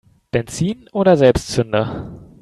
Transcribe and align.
Benzin 0.31 0.89
oder 0.93 1.15
Selbstzünder? 1.15 2.11